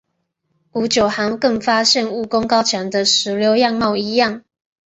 [0.71, 4.43] 古九寒更发现武功高强的石榴样貌一样。